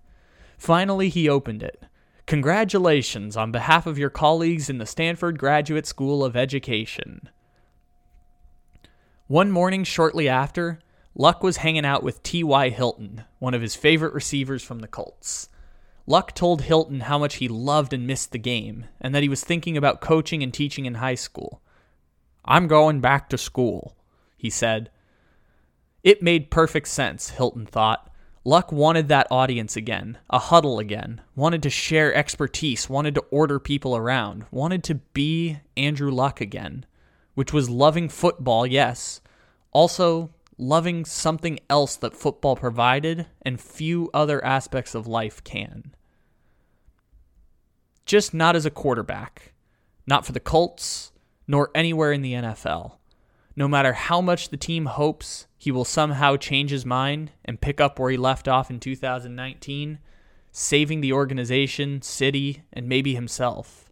[0.57, 1.83] Finally, he opened it.
[2.25, 7.29] Congratulations on behalf of your colleagues in the Stanford Graduate School of Education.
[9.27, 10.79] One morning shortly after,
[11.15, 12.69] Luck was hanging out with T.Y.
[12.69, 15.49] Hilton, one of his favorite receivers from the Colts.
[16.07, 19.43] Luck told Hilton how much he loved and missed the game, and that he was
[19.43, 21.61] thinking about coaching and teaching in high school.
[22.43, 23.95] I'm going back to school,
[24.35, 24.89] he said.
[26.03, 28.09] It made perfect sense, Hilton thought.
[28.43, 33.57] Luck wanted that audience again, a huddle again, wanted to share expertise, wanted to order
[33.57, 36.85] people around, wanted to be Andrew Luck again,
[37.35, 39.21] which was loving football, yes,
[39.71, 45.95] also loving something else that football provided and few other aspects of life can.
[48.05, 49.53] Just not as a quarterback,
[50.05, 51.13] not for the Colts,
[51.47, 52.97] nor anywhere in the NFL.
[53.55, 57.79] No matter how much the team hopes he will somehow change his mind and pick
[57.79, 59.99] up where he left off in 2019,
[60.51, 63.91] saving the organization, city, and maybe himself.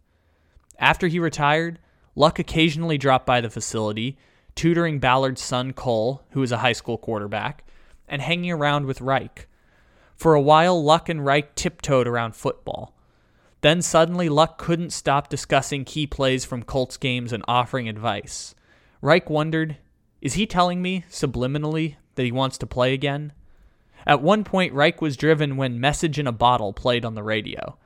[0.78, 1.78] After he retired,
[2.14, 4.18] Luck occasionally dropped by the facility,
[4.54, 7.64] tutoring Ballard's son Cole, who was a high school quarterback,
[8.08, 9.48] and hanging around with Reich.
[10.14, 12.94] For a while, Luck and Reich tiptoed around football.
[13.62, 18.54] Then suddenly, Luck couldn't stop discussing key plays from Colts games and offering advice.
[19.02, 19.76] Reich wondered
[20.22, 23.32] is he telling me, subliminally, that he wants to play again?
[24.06, 27.76] At one point, Reich was driven when Message in a Bottle played on the radio.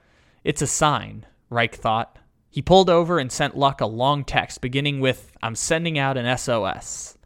[0.45, 2.19] It's a sign, Reich thought.
[2.51, 6.37] He pulled over and sent Luck a long text beginning with, I'm sending out an
[6.37, 7.17] SOS.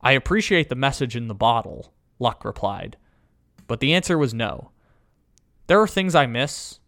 [0.00, 2.96] I appreciate the message in the bottle, Luck replied.
[3.66, 4.70] But the answer was no.
[5.66, 6.78] There are things I miss,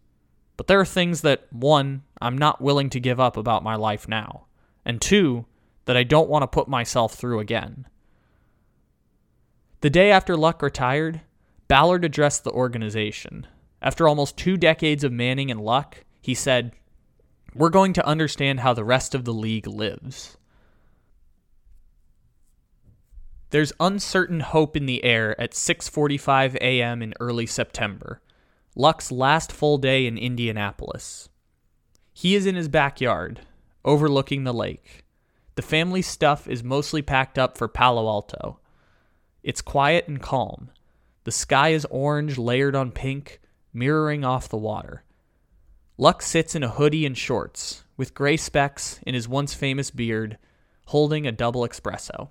[0.57, 4.07] but there are things that, one, I'm not willing to give up about my life
[4.07, 4.47] now,
[4.83, 5.45] and two,
[5.85, 7.87] that I don't want to put myself through again.
[9.81, 11.21] The day after Luck retired,
[11.67, 13.47] Ballard addressed the organization.
[13.81, 16.71] After almost two decades of Manning and Luck, he said,
[17.53, 20.37] We're going to understand how the rest of the league lives.
[23.51, 27.01] There's uncertain hope in the air at 6:45 a.m.
[27.01, 28.21] in early September,
[28.75, 31.29] Luck's last full day in Indianapolis.
[32.11, 33.41] He is in his backyard,
[33.85, 35.04] overlooking the lake.
[35.55, 38.59] The family stuff is mostly packed up for Palo Alto.
[39.41, 40.69] It's quiet and calm.
[41.23, 43.39] The sky is orange layered on pink,
[43.73, 45.03] mirroring off the water.
[45.97, 50.37] Luck sits in a hoodie and shorts, with gray specks in his once famous beard,
[50.87, 52.29] holding a double espresso.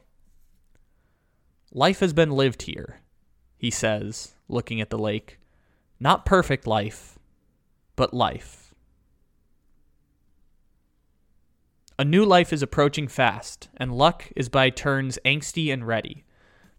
[1.72, 3.00] Life has been lived here,
[3.56, 5.38] he says, looking at the lake.
[5.98, 7.18] Not perfect life,
[7.96, 8.63] but life.
[11.96, 16.24] A new life is approaching fast, and Luck is by turns angsty and ready.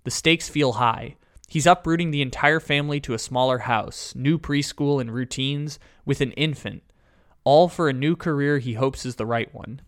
[0.03, 1.15] The stakes feel high.
[1.47, 6.33] He's uprooting the entire family to a smaller house, new preschool and routines, with an
[6.33, 6.83] infant,
[7.45, 9.79] all for a new career he hopes is the right one.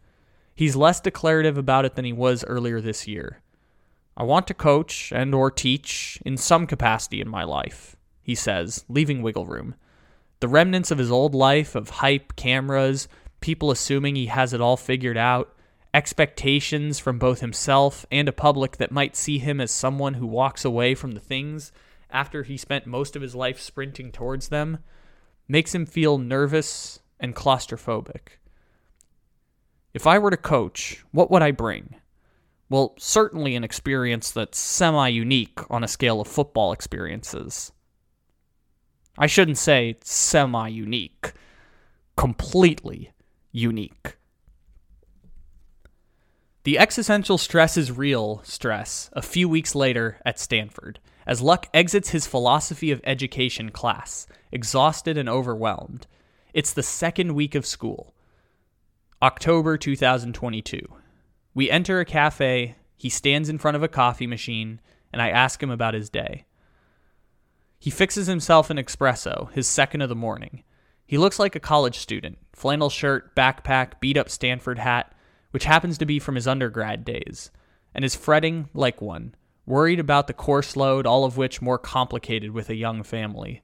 [0.56, 3.42] He's less declarative about it than he was earlier this year.
[4.16, 8.86] I want to coach and or teach in some capacity in my life, he says,
[8.88, 9.76] leaving wiggle room.
[10.40, 13.10] The remnants of his old life of hype, cameras,
[13.42, 15.54] people assuming he has it all figured out,
[15.94, 20.64] expectations from both himself and a public that might see him as someone who walks
[20.66, 21.72] away from the things
[22.10, 24.80] after he spent most of his life sprinting towards them,
[25.48, 28.38] makes him feel nervous and claustrophobic.
[29.94, 31.96] If I were to coach, what would I bring?
[32.70, 37.72] Well, certainly an experience that's semi unique on a scale of football experiences.
[39.18, 41.32] I shouldn't say semi unique,
[42.16, 43.12] completely
[43.52, 44.18] unique.
[46.64, 52.10] The existential stress is real stress a few weeks later at Stanford, as Luck exits
[52.10, 56.08] his philosophy of education class, exhausted and overwhelmed.
[56.54, 58.14] It's the second week of school.
[59.22, 60.82] October 2022.
[61.54, 64.82] We enter a cafe, he stands in front of a coffee machine,
[65.14, 66.46] and I ask him about his day.
[67.80, 70.64] He fixes himself an espresso, his second of the morning.
[71.06, 75.14] He looks like a college student flannel shirt, backpack, beat up Stanford hat,
[75.52, 77.52] which happens to be from his undergrad days,
[77.94, 79.36] and is fretting like one,
[79.68, 83.62] worried about the course load, all of which more complicated with a young family.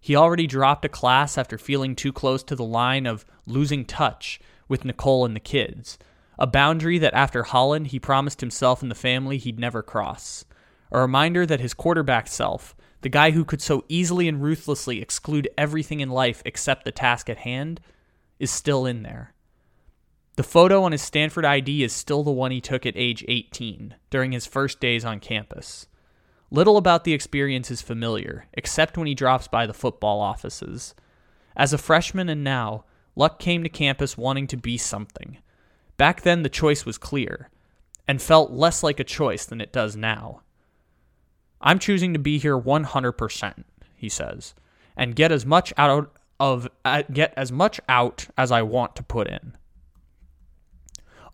[0.00, 4.40] He already dropped a class after feeling too close to the line of losing touch
[4.68, 5.98] with Nicole and the kids,
[6.38, 10.44] a boundary that after Holland he promised himself and the family he'd never cross.
[10.92, 15.48] A reminder that his quarterback self, the guy who could so easily and ruthlessly exclude
[15.58, 17.80] everything in life except the task at hand,
[18.40, 19.34] is still in there.
[20.34, 23.94] The photo on his Stanford ID is still the one he took at age 18
[24.08, 25.86] during his first days on campus.
[26.50, 30.94] Little about the experience is familiar, except when he drops by the football offices.
[31.54, 32.84] As a freshman and now,
[33.14, 35.38] Luck came to campus wanting to be something.
[35.98, 37.50] Back then, the choice was clear,
[38.08, 40.40] and felt less like a choice than it does now.
[41.60, 43.64] I'm choosing to be here 100%,
[43.94, 44.54] he says,
[44.96, 49.02] and get as much out of uh, get as much out as I want to
[49.02, 49.56] put in.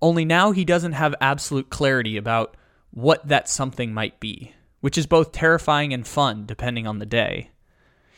[0.02, 2.56] Only now he doesn't have absolute clarity about
[2.90, 7.50] what that something might be, which is both terrifying and fun depending on the day.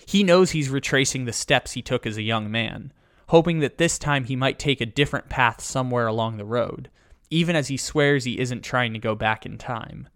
[0.07, 2.93] He knows he's retracing the steps he took as a young man,
[3.28, 6.89] hoping that this time he might take a different path somewhere along the road,
[7.30, 10.09] even as he swears he isn't trying to go back in time.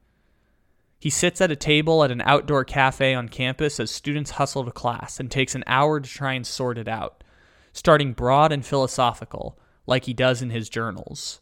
[1.03, 4.71] He sits at a table at an outdoor cafe on campus as students hustle to
[4.71, 7.25] class and takes an hour to try and sort it out,
[7.73, 11.41] starting broad and philosophical, like he does in his journals.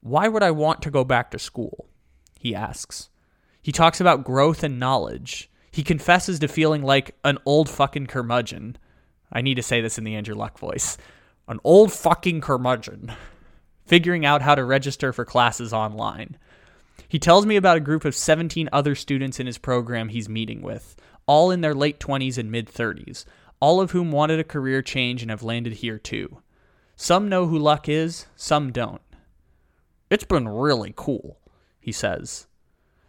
[0.00, 1.86] Why would I want to go back to school?
[2.40, 3.08] He asks.
[3.62, 5.48] He talks about growth and knowledge.
[5.70, 8.78] He confesses to feeling like an old fucking curmudgeon.
[9.32, 10.98] I need to say this in the Andrew Luck voice.
[11.46, 13.12] An old fucking curmudgeon.
[13.86, 16.36] Figuring out how to register for classes online.
[17.08, 20.62] He tells me about a group of 17 other students in his program he's meeting
[20.62, 20.96] with,
[21.26, 23.24] all in their late 20s and mid 30s,
[23.60, 26.42] all of whom wanted a career change and have landed here too.
[26.96, 29.02] Some know who Luck is, some don't.
[30.10, 31.38] It's been really cool,
[31.80, 32.46] he says.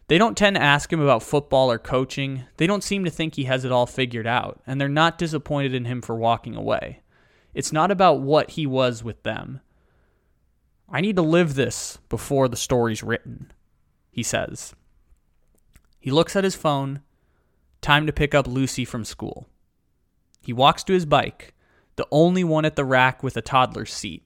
[0.08, 2.44] They don't tend to ask him about football or coaching.
[2.58, 5.74] They don't seem to think he has it all figured out, and they're not disappointed
[5.74, 7.02] in him for walking away.
[7.54, 9.62] It's not about what he was with them.
[10.90, 13.52] I need to live this before the story's written,
[14.12, 14.76] he says.
[16.00, 17.02] He looks at his phone.
[17.82, 19.48] Time to pick up Lucy from school.
[20.42, 21.54] He walks to his bike,
[21.96, 24.24] the only one at the rack with a toddler's seat,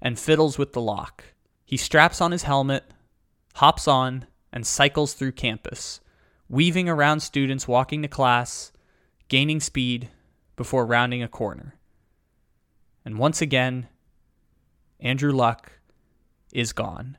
[0.00, 1.24] and fiddles with the lock.
[1.64, 2.84] He straps on his helmet,
[3.54, 6.00] hops on, and cycles through campus,
[6.48, 8.72] weaving around students walking to class,
[9.28, 10.08] gaining speed
[10.54, 11.74] before rounding a corner.
[13.04, 13.88] And once again,
[15.00, 15.72] Andrew Luck
[16.52, 17.18] is gone.